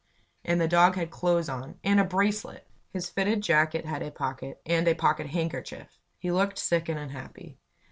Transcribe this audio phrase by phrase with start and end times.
[0.43, 2.67] And the dog had clothes on and a bracelet!
[2.89, 5.99] His fitted jacket had a pocket and a pocket handkerchief!
[6.17, 7.59] He looked sick and unhappy.